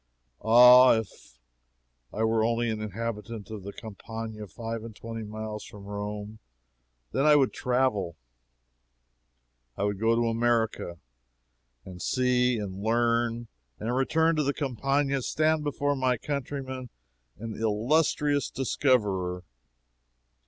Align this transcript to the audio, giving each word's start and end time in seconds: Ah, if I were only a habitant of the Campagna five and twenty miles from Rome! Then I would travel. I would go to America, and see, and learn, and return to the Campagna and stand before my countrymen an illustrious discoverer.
Ah, 0.43 0.95
if 0.97 1.37
I 2.11 2.23
were 2.23 2.43
only 2.43 2.71
a 2.71 2.89
habitant 2.89 3.51
of 3.51 3.61
the 3.61 3.71
Campagna 3.71 4.47
five 4.47 4.83
and 4.83 4.95
twenty 4.95 5.21
miles 5.21 5.63
from 5.63 5.83
Rome! 5.85 6.39
Then 7.11 7.27
I 7.27 7.35
would 7.35 7.53
travel. 7.53 8.15
I 9.77 9.83
would 9.83 9.99
go 9.99 10.15
to 10.15 10.25
America, 10.27 10.97
and 11.85 12.01
see, 12.01 12.57
and 12.57 12.81
learn, 12.81 13.47
and 13.79 13.95
return 13.95 14.35
to 14.37 14.43
the 14.43 14.55
Campagna 14.55 15.13
and 15.17 15.23
stand 15.23 15.63
before 15.63 15.95
my 15.95 16.17
countrymen 16.17 16.89
an 17.37 17.55
illustrious 17.55 18.49
discoverer. 18.49 19.43